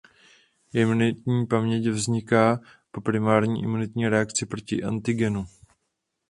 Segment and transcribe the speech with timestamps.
[0.73, 2.59] Imunitní paměť vzniká
[2.91, 5.45] po primární imunitní reakci proti antigenu.